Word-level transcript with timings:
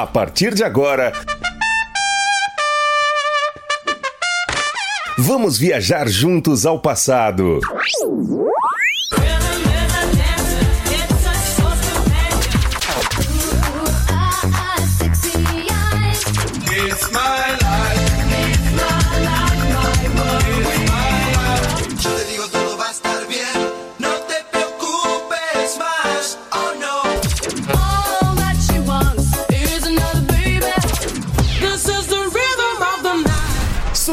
A 0.00 0.06
partir 0.06 0.54
de 0.54 0.64
agora. 0.64 1.12
Vamos 5.18 5.58
viajar 5.58 6.08
juntos 6.08 6.64
ao 6.64 6.80
passado. 6.80 7.60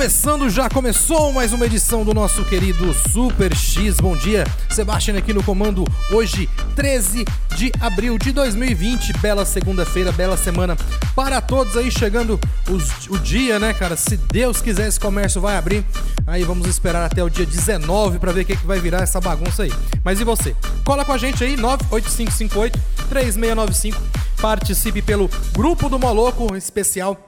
começando, 0.00 0.48
já 0.48 0.66
começou 0.66 1.30
mais 1.30 1.52
uma 1.52 1.66
edição 1.66 2.06
do 2.06 2.14
nosso 2.14 2.42
querido 2.46 2.94
Super 3.12 3.54
X. 3.54 4.00
Bom 4.00 4.16
dia, 4.16 4.46
Sebastião 4.70 5.14
aqui 5.18 5.34
no 5.34 5.42
comando. 5.42 5.84
Hoje, 6.10 6.48
13 6.74 7.26
de 7.54 7.70
abril 7.78 8.16
de 8.16 8.32
2020. 8.32 9.12
Bela 9.18 9.44
segunda-feira, 9.44 10.10
bela 10.10 10.38
semana 10.38 10.74
para 11.14 11.38
todos 11.42 11.76
aí. 11.76 11.90
Chegando 11.90 12.40
os- 12.70 13.08
o 13.10 13.18
dia, 13.18 13.58
né, 13.58 13.74
cara? 13.74 13.94
Se 13.94 14.16
Deus 14.16 14.62
quiser, 14.62 14.88
esse 14.88 14.98
comércio 14.98 15.38
vai 15.38 15.58
abrir. 15.58 15.84
Aí 16.26 16.44
vamos 16.44 16.66
esperar 16.66 17.04
até 17.04 17.22
o 17.22 17.28
dia 17.28 17.44
19 17.44 18.18
para 18.18 18.32
ver 18.32 18.40
o 18.40 18.44
que, 18.46 18.56
que 18.56 18.66
vai 18.66 18.80
virar 18.80 19.02
essa 19.02 19.20
bagunça 19.20 19.64
aí. 19.64 19.72
Mas 20.02 20.18
e 20.18 20.24
você? 20.24 20.56
Cola 20.82 21.04
com 21.04 21.12
a 21.12 21.18
gente 21.18 21.44
aí, 21.44 21.58
98558-3695. 21.58 23.98
Participe 24.40 25.02
pelo 25.02 25.28
grupo 25.52 25.90
do 25.90 25.98
Moloco 25.98 26.56
especial 26.56 27.26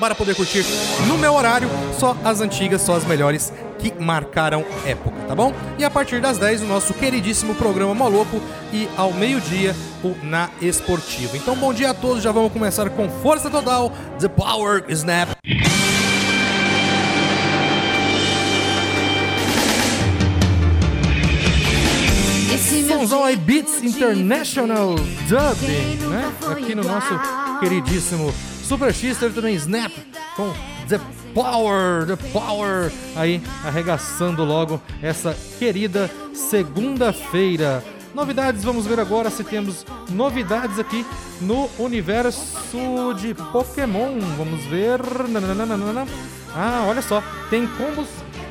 para 0.00 0.14
poder 0.14 0.34
curtir 0.34 0.64
no 1.06 1.16
meu 1.18 1.34
horário 1.34 1.68
só 1.98 2.16
as 2.24 2.40
antigas, 2.40 2.82
só 2.82 2.96
as 2.96 3.04
melhores 3.04 3.52
que 3.78 3.92
marcaram 4.00 4.64
época, 4.86 5.16
tá 5.26 5.34
bom? 5.34 5.52
E 5.78 5.84
a 5.84 5.90
partir 5.90 6.20
das 6.20 6.38
10 6.38 6.62
o 6.62 6.66
nosso 6.66 6.94
queridíssimo 6.94 7.54
programa 7.54 7.94
Moloco 7.94 8.40
e 8.72 8.88
ao 8.96 9.12
meio-dia 9.12 9.74
o 10.02 10.14
Na 10.24 10.50
Esportivo. 10.60 11.36
Então 11.36 11.56
bom 11.56 11.72
dia 11.74 11.90
a 11.90 11.94
todos, 11.94 12.22
já 12.22 12.32
vamos 12.32 12.52
começar 12.52 12.88
com 12.90 13.08
força 13.08 13.50
total, 13.50 13.92
The 14.20 14.28
Power 14.28 14.84
Snap. 14.88 15.30
Somzão 23.02 23.24
aí 23.24 23.34
Beats 23.34 23.82
International 23.82 24.94
Dub, 24.94 25.68
né? 26.08 26.32
Aqui 26.52 26.72
no 26.72 26.84
nosso 26.84 27.18
queridíssimo 27.58 28.32
Super 28.62 28.94
X, 28.94 29.18
teve 29.18 29.34
também 29.34 29.54
Snap 29.54 29.92
com 30.36 30.52
The 30.88 31.00
Power, 31.34 32.06
The 32.06 32.16
Power, 32.32 32.92
aí 33.16 33.42
arregaçando 33.64 34.44
logo 34.44 34.80
essa 35.02 35.36
querida 35.58 36.10
segunda-feira. 36.32 37.82
Novidades, 38.14 38.62
vamos 38.62 38.86
ver 38.86 39.00
agora 39.00 39.30
se 39.30 39.42
temos 39.42 39.86
novidades 40.10 40.78
aqui 40.78 41.04
no 41.40 41.68
universo 41.78 43.14
de 43.14 43.34
Pokémon. 43.34 44.18
Vamos 44.36 44.64
ver. 44.64 45.00
Ah, 46.54 46.84
olha 46.86 47.00
só, 47.00 47.22
tem 47.48 47.66
combos 47.66 48.06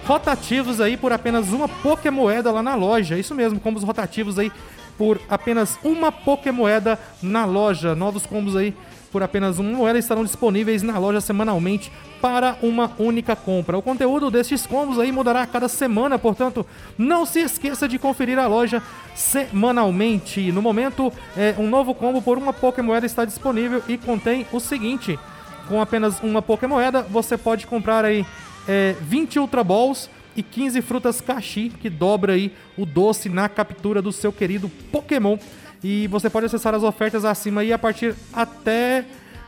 rotativos 0.06 0.82
aí 0.82 0.98
por 0.98 1.14
apenas 1.14 1.50
uma 1.50 1.70
Pokémoeda 1.70 2.52
lá 2.52 2.64
na 2.64 2.74
loja. 2.74 3.18
Isso 3.18 3.36
mesmo, 3.36 3.60
combos 3.60 3.84
rotativos 3.84 4.40
aí 4.40 4.52
por 4.98 5.20
apenas 5.30 5.78
uma 5.84 6.12
Pokémoeda 6.12 7.00
na 7.22 7.46
loja. 7.46 7.96
Novos 7.96 8.26
combos 8.26 8.56
aí 8.56 8.74
por 9.12 9.22
apenas 9.22 9.60
uma 9.60 9.78
moeda 9.78 10.00
estarão 10.00 10.24
disponíveis 10.24 10.82
na 10.82 10.98
loja 10.98 11.20
semanalmente 11.20 11.92
para 12.22 12.58
uma 12.62 12.92
única 12.98 13.36
compra. 13.36 13.78
O 13.78 13.82
conteúdo 13.82 14.32
destes 14.32 14.66
combos 14.66 14.98
aí 14.98 15.12
mudará 15.12 15.42
a 15.42 15.48
cada 15.48 15.68
semana, 15.68 16.18
portanto, 16.18 16.66
não 16.98 17.26
se 17.26 17.40
esqueça 17.40 17.88
de 17.88 18.00
conferir 18.00 18.40
a 18.40 18.48
loja 18.48 18.82
semanalmente. 19.14 20.52
No 20.52 20.62
momento, 20.62 21.12
é, 21.36 21.54
um 21.58 21.68
novo 21.68 21.94
combo 21.94 22.22
por 22.22 22.38
uma 22.38 22.54
Pokémoeda 22.54 23.06
está 23.06 23.26
disponível 23.26 23.84
e 23.88 23.98
contém 23.98 24.48
o 24.52 24.60
seguinte: 24.60 25.20
com 25.68 25.82
apenas 25.82 26.22
uma 26.22 26.42
Pokémoeda, 26.42 27.02
você 27.02 27.38
pode 27.38 27.68
comprar 27.68 28.06
aí 28.06 28.26
é, 28.68 28.96
20 29.02 29.40
Ultra 29.40 29.64
Balls 29.64 30.10
e 30.36 30.44
15 30.44 30.82
frutas 30.82 31.22
Kashi, 31.22 31.70
que 31.70 31.90
dobra 31.90 32.34
aí 32.34 32.54
o 32.78 32.86
doce 32.86 33.30
na 33.30 33.50
captura 33.50 34.02
do 34.02 34.12
seu 34.12 34.32
querido 34.32 34.70
Pokémon. 34.92 35.38
E 35.84 36.08
você 36.08 36.30
pode 36.30 36.46
acessar 36.46 36.76
as 36.76 36.84
ofertas 36.84 37.26
acima 37.26 37.62
aí 37.62 37.74
a 37.74 37.80
partir 37.80 38.16
até 38.32 39.06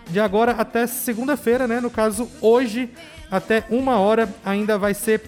de 0.09 0.19
agora 0.19 0.51
até 0.53 0.85
segunda-feira, 0.87 1.67
né? 1.67 1.79
No 1.79 1.89
caso, 1.89 2.29
hoje 2.41 2.89
até 3.31 3.63
uma 3.69 3.97
hora 3.97 4.33
ainda 4.43 4.77
vai 4.77 4.93
ser 4.93 5.21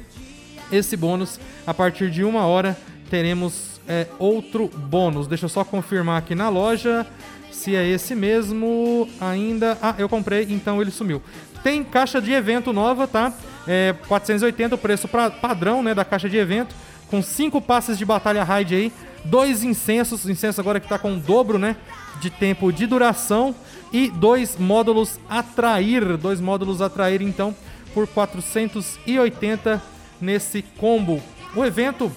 esse 0.71 0.97
bônus. 0.97 1.39
A 1.66 1.73
partir 1.73 2.09
de 2.09 2.23
uma 2.23 2.45
hora 2.45 2.77
teremos 3.09 3.79
é, 3.87 4.07
outro 4.19 4.67
bônus. 4.67 5.27
Deixa 5.27 5.45
eu 5.45 5.49
só 5.49 5.63
confirmar 5.63 6.19
aqui 6.19 6.35
na 6.35 6.49
loja 6.49 7.05
se 7.51 7.75
é 7.75 7.87
esse 7.87 8.13
mesmo 8.13 9.07
ainda. 9.19 9.77
Ah, 9.81 9.95
eu 9.97 10.09
comprei, 10.09 10.45
então 10.49 10.81
ele 10.81 10.91
sumiu. 10.91 11.22
Tem 11.63 11.83
caixa 11.83 12.22
de 12.22 12.31
evento 12.31 12.73
nova, 12.73 13.07
tá? 13.07 13.33
É 13.68 13.94
480 14.08 14.76
o 14.76 14.78
preço 14.78 15.08
pra, 15.08 15.30
padrão, 15.30 15.81
né, 15.81 15.94
da 15.94 16.06
caixa 16.06 16.30
de 16.30 16.38
evento, 16.38 16.76
com 17.09 17.22
cinco 17.22 17.62
passes 17.62 17.98
de 17.98 18.06
batalha 18.06 18.44
raid 18.44 18.76
aí, 18.76 18.94
dois 19.24 19.64
incensos, 19.64 20.28
incenso 20.28 20.62
agora 20.62 20.80
que 20.80 20.88
tá 20.88 21.00
com 21.00 21.14
o 21.14 21.20
dobro, 21.20 21.58
né, 21.58 21.76
de 22.20 22.30
tempo 22.30 22.72
de 22.72 22.86
duração 22.86 23.56
e 23.92 24.09
dois 24.09 24.58
módulos 24.58 25.20
atrair, 25.30 26.18
dois 26.18 26.40
módulos 26.40 26.81
atrair 26.81 27.22
então 27.22 27.56
por 27.94 28.08
480 28.08 29.82
nesse 30.22 30.62
combo. 30.62 31.22
O 31.56 31.66
evento, 31.66 32.12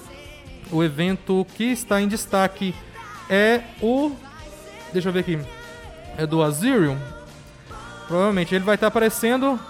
o 0.70 0.82
evento 0.82 1.46
que 1.56 1.64
está 1.64 2.00
em 2.00 2.08
destaque 2.08 2.74
é 3.30 3.62
o 3.80 4.12
Deixa 4.92 5.08
eu 5.08 5.12
ver 5.12 5.20
aqui. 5.20 5.38
É 6.16 6.26
do 6.26 6.42
Azirion. 6.42 6.96
Provavelmente 8.06 8.54
ele 8.54 8.64
vai 8.64 8.74
estar 8.74 8.86
aparecendo. 8.86 9.60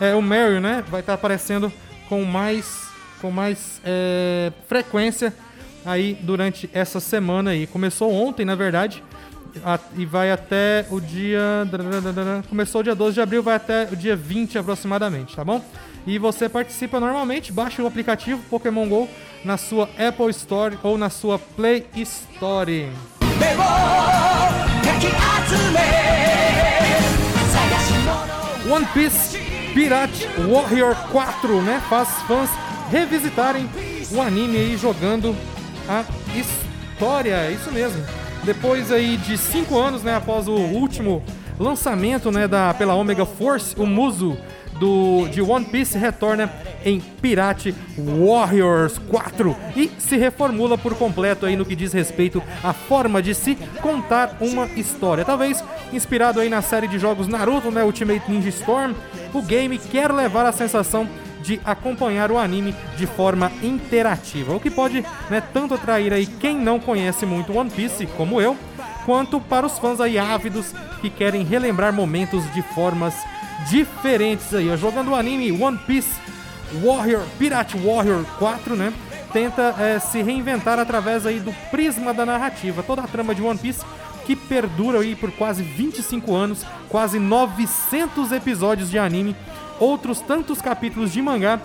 É 0.00 0.14
o 0.14 0.22
Mario, 0.22 0.60
né? 0.60 0.82
Vai 0.88 1.00
estar 1.00 1.14
aparecendo 1.14 1.72
com 2.08 2.24
mais 2.24 2.84
com 3.20 3.30
mais 3.30 3.80
é, 3.84 4.52
frequência 4.68 5.32
aí 5.86 6.18
durante 6.20 6.68
essa 6.74 7.00
semana 7.00 7.50
aí. 7.52 7.66
Começou 7.66 8.12
ontem, 8.12 8.44
na 8.44 8.54
verdade, 8.54 9.02
a- 9.64 9.78
e 9.96 10.04
vai 10.04 10.30
até 10.30 10.84
o 10.90 11.00
dia. 11.00 11.40
Começou 12.50 12.82
dia 12.82 12.94
12 12.94 13.14
de 13.14 13.20
abril, 13.22 13.42
vai 13.42 13.54
até 13.56 13.88
o 13.90 13.96
dia 13.96 14.14
20 14.14 14.58
aproximadamente, 14.58 15.34
tá 15.34 15.42
bom? 15.44 15.64
E 16.06 16.18
você 16.18 16.50
participa 16.50 17.00
normalmente, 17.00 17.50
baixa 17.50 17.82
o 17.82 17.86
aplicativo 17.86 18.42
Pokémon 18.50 18.86
GO 18.86 19.08
na 19.42 19.56
sua 19.56 19.88
Apple 19.98 20.28
Store 20.30 20.78
ou 20.82 20.98
na 20.98 21.08
sua 21.08 21.38
Play 21.38 21.86
Store. 21.96 22.90
One 28.70 28.86
Piece 28.94 29.38
Pirate 29.74 30.28
Warrior 30.48 30.94
4, 31.10 31.60
né? 31.62 31.82
Faz 31.90 32.08
fãs 32.28 32.48
revisitarem 32.92 33.68
o 34.12 34.20
anime 34.20 34.56
aí 34.56 34.76
jogando 34.76 35.34
a 35.88 36.04
história, 36.38 37.50
isso 37.50 37.72
mesmo. 37.72 38.00
Depois 38.44 38.92
aí 38.92 39.16
de 39.16 39.36
cinco 39.36 39.76
anos, 39.76 40.04
né, 40.04 40.14
após 40.14 40.46
o 40.46 40.54
último 40.54 41.24
lançamento, 41.58 42.30
né, 42.30 42.46
da 42.46 42.72
pela 42.72 42.94
Omega 42.94 43.26
Force, 43.26 43.74
o 43.76 43.84
Muso 43.84 44.36
do 44.78 45.26
de 45.28 45.40
One 45.40 45.64
Piece 45.64 45.96
retorna 45.98 46.52
em 46.84 47.00
Pirate 47.00 47.74
Warriors 47.96 48.98
4 49.08 49.56
e 49.76 49.90
se 49.98 50.16
reformula 50.16 50.76
por 50.76 50.94
completo 50.94 51.46
aí 51.46 51.56
no 51.56 51.64
que 51.64 51.74
diz 51.74 51.92
respeito 51.92 52.42
à 52.62 52.72
forma 52.72 53.22
de 53.22 53.34
se 53.34 53.56
contar 53.80 54.36
uma 54.40 54.66
história. 54.76 55.24
Talvez 55.24 55.64
inspirado 55.92 56.40
aí 56.40 56.48
na 56.48 56.60
série 56.60 56.86
de 56.86 56.98
jogos 56.98 57.26
Naruto, 57.26 57.70
né, 57.70 57.82
Ultimate 57.82 58.30
Ninja 58.30 58.50
Storm, 58.50 58.94
o 59.38 59.42
game 59.42 59.78
quer 59.78 60.12
levar 60.12 60.46
a 60.46 60.52
sensação 60.52 61.08
de 61.42 61.60
acompanhar 61.64 62.30
o 62.30 62.38
anime 62.38 62.74
de 62.96 63.06
forma 63.06 63.52
interativa, 63.62 64.54
o 64.54 64.60
que 64.60 64.70
pode 64.70 65.04
né, 65.28 65.42
tanto 65.52 65.74
atrair 65.74 66.12
aí 66.12 66.26
quem 66.26 66.56
não 66.56 66.80
conhece 66.80 67.26
muito 67.26 67.56
One 67.56 67.70
Piece, 67.70 68.06
como 68.06 68.40
eu, 68.40 68.56
quanto 69.04 69.38
para 69.38 69.66
os 69.66 69.78
fãs 69.78 70.00
aí 70.00 70.18
ávidos 70.18 70.72
que 71.02 71.10
querem 71.10 71.44
relembrar 71.44 71.92
momentos 71.92 72.50
de 72.54 72.62
formas 72.62 73.14
diferentes 73.68 74.54
aí. 74.54 74.74
Jogando 74.76 75.10
o 75.10 75.14
anime 75.14 75.52
One 75.52 75.78
Piece 75.86 76.08
Warrior, 76.82 77.22
Pirate 77.38 77.76
Warrior 77.76 78.24
4, 78.38 78.74
né? 78.74 78.92
Tenta 79.32 79.74
é, 79.78 79.98
se 79.98 80.22
reinventar 80.22 80.78
através 80.78 81.26
aí 81.26 81.40
do 81.40 81.52
prisma 81.70 82.14
da 82.14 82.24
narrativa. 82.24 82.82
Toda 82.82 83.02
a 83.02 83.06
trama 83.06 83.34
de 83.34 83.42
One 83.42 83.58
Piece 83.58 83.84
que 84.26 84.34
perdura 84.34 85.00
aí 85.00 85.14
por 85.14 85.30
quase 85.32 85.62
25 85.62 86.34
anos, 86.34 86.64
quase 86.88 87.18
900 87.18 88.32
episódios 88.32 88.90
de 88.90 88.98
anime, 88.98 89.36
outros 89.78 90.20
tantos 90.20 90.60
capítulos 90.60 91.12
de 91.12 91.20
mangá 91.20 91.60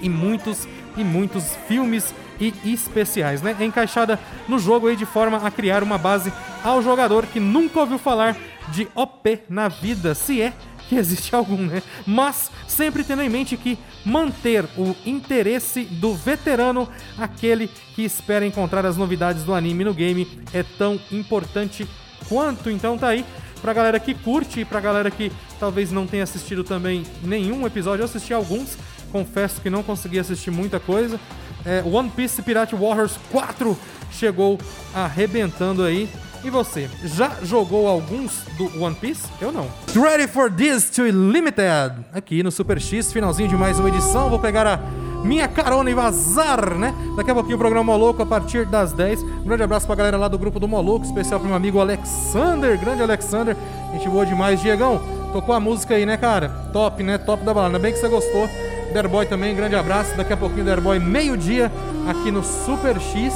e 0.00 0.08
muitos 0.08 0.66
e 0.96 1.04
muitos 1.04 1.56
filmes 1.68 2.14
e 2.40 2.52
especiais, 2.64 3.42
né? 3.42 3.56
É 3.58 3.64
encaixada 3.64 4.18
no 4.48 4.58
jogo 4.58 4.88
aí 4.88 4.96
de 4.96 5.06
forma 5.06 5.38
a 5.38 5.50
criar 5.50 5.82
uma 5.82 5.98
base 5.98 6.32
ao 6.62 6.82
jogador 6.82 7.26
que 7.26 7.38
nunca 7.38 7.80
ouviu 7.80 7.98
falar 7.98 8.36
de 8.68 8.88
OP 8.94 9.40
na 9.48 9.68
vida, 9.68 10.14
se 10.14 10.40
é 10.42 10.52
que 10.88 10.96
existe 10.96 11.34
algum, 11.34 11.56
né? 11.56 11.82
Mas 12.06 12.50
sempre 12.66 13.04
tendo 13.04 13.22
em 13.22 13.28
mente 13.28 13.56
que 13.56 13.78
manter 14.04 14.64
o 14.76 14.94
interesse 15.04 15.84
do 15.84 16.14
veterano, 16.14 16.88
aquele 17.18 17.68
que 17.94 18.02
espera 18.02 18.46
encontrar 18.46 18.84
as 18.84 18.96
novidades 18.96 19.44
do 19.44 19.54
anime 19.54 19.84
no 19.84 19.94
game, 19.94 20.26
é 20.52 20.62
tão 20.62 21.00
importante 21.10 21.88
quanto. 22.28 22.70
Então 22.70 22.98
tá 22.98 23.08
aí 23.08 23.24
pra 23.60 23.72
galera 23.72 23.98
que 23.98 24.14
curte 24.14 24.60
e 24.60 24.64
pra 24.64 24.80
galera 24.80 25.10
que 25.10 25.32
talvez 25.58 25.90
não 25.90 26.06
tenha 26.06 26.22
assistido 26.22 26.62
também 26.62 27.04
nenhum 27.22 27.66
episódio. 27.66 28.02
Eu 28.02 28.06
assisti 28.06 28.34
alguns, 28.34 28.76
confesso 29.10 29.60
que 29.60 29.70
não 29.70 29.82
consegui 29.82 30.18
assistir 30.18 30.50
muita 30.50 30.78
coisa. 30.78 31.18
É, 31.64 31.82
One 31.82 32.10
Piece 32.10 32.42
Pirate 32.42 32.74
Warriors 32.74 33.18
4 33.32 33.78
chegou 34.10 34.58
arrebentando 34.94 35.82
aí. 35.82 36.08
E 36.44 36.50
você, 36.50 36.90
já 37.02 37.38
jogou 37.42 37.88
alguns 37.88 38.42
do 38.58 38.64
One 38.78 38.94
Piece? 38.94 39.22
Eu 39.40 39.50
não. 39.50 39.66
Ready 39.94 40.28
for 40.28 40.52
this 40.52 40.90
to 40.90 41.04
Limited? 41.04 42.04
Aqui 42.12 42.42
no 42.42 42.52
Super 42.52 42.78
X, 42.78 43.10
finalzinho 43.10 43.48
de 43.48 43.56
mais 43.56 43.80
uma 43.80 43.88
edição. 43.88 44.28
Vou 44.28 44.38
pegar 44.38 44.66
a 44.66 44.76
minha 45.24 45.48
carona 45.48 45.90
e 45.90 45.94
vazar, 45.94 46.74
né? 46.74 46.94
Daqui 47.16 47.30
a 47.30 47.34
pouquinho 47.34 47.56
o 47.56 47.58
programa 47.58 47.90
Moloco 47.90 48.22
a 48.22 48.26
partir 48.26 48.66
das 48.66 48.92
10. 48.92 49.22
Um 49.22 49.44
grande 49.44 49.62
abraço 49.62 49.86
pra 49.86 49.94
galera 49.94 50.18
lá 50.18 50.28
do 50.28 50.38
grupo 50.38 50.60
do 50.60 50.68
Moloco, 50.68 51.06
especial 51.06 51.40
pro 51.40 51.48
meu 51.48 51.56
amigo 51.56 51.80
Alexander, 51.80 52.78
grande 52.78 53.02
Alexander. 53.02 53.56
Gente 53.94 54.06
boa 54.10 54.26
demais, 54.26 54.60
Diegão. 54.60 55.00
Tocou 55.32 55.54
a 55.54 55.58
música 55.58 55.94
aí, 55.94 56.04
né, 56.04 56.18
cara? 56.18 56.50
Top, 56.74 57.02
né? 57.02 57.16
Top 57.16 57.42
da 57.42 57.54
balada. 57.54 57.74
Ainda 57.74 57.78
bem 57.78 57.94
que 57.94 57.98
você 57.98 58.08
gostou. 58.08 58.50
Derboy 58.92 59.24
também, 59.24 59.56
grande 59.56 59.76
abraço. 59.76 60.14
Daqui 60.14 60.34
a 60.34 60.36
pouquinho, 60.36 60.66
Derboy, 60.66 60.98
meio-dia, 60.98 61.72
aqui 62.06 62.30
no 62.30 62.44
Super 62.44 63.00
X, 63.00 63.34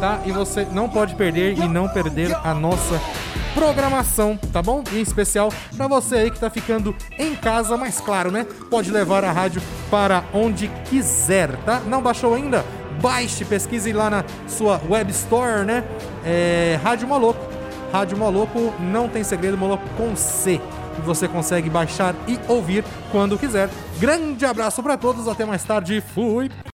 tá? 0.00 0.20
E 0.24 0.32
você 0.32 0.66
não 0.72 0.88
pode 0.88 1.14
perder 1.14 1.58
e 1.58 1.68
não 1.68 1.88
perder 1.88 2.34
a 2.44 2.54
nossa 2.54 3.00
programação, 3.54 4.36
tá 4.52 4.60
bom? 4.60 4.82
Em 4.92 5.00
especial 5.00 5.50
para 5.76 5.86
você 5.86 6.16
aí 6.16 6.30
que 6.30 6.38
tá 6.38 6.50
ficando 6.50 6.94
em 7.18 7.34
casa, 7.34 7.76
mas 7.76 8.00
claro, 8.00 8.30
né? 8.30 8.46
Pode 8.68 8.90
levar 8.90 9.24
a 9.24 9.30
rádio 9.30 9.62
para 9.90 10.24
onde 10.34 10.68
quiser, 10.90 11.56
tá? 11.64 11.80
Não 11.86 12.02
baixou 12.02 12.34
ainda? 12.34 12.64
Baixe, 13.00 13.44
pesquise 13.44 13.92
lá 13.92 14.10
na 14.10 14.24
sua 14.48 14.80
web 14.88 15.10
store, 15.12 15.64
né? 15.64 15.84
É, 16.24 16.78
rádio 16.82 17.06
Moloco. 17.06 17.40
Rádio 17.92 18.18
Moloco 18.18 18.72
não 18.80 19.08
tem 19.08 19.22
segredo, 19.22 19.56
Moloco 19.56 19.84
com 19.96 20.16
C. 20.16 20.60
E 20.98 21.00
você 21.02 21.28
consegue 21.28 21.70
baixar 21.70 22.14
e 22.26 22.38
ouvir 22.48 22.84
quando 23.10 23.38
quiser. 23.38 23.68
Grande 23.98 24.44
abraço 24.44 24.82
para 24.82 24.96
todos, 24.96 25.28
até 25.28 25.44
mais 25.44 25.62
tarde. 25.62 26.02
Fui. 26.14 26.50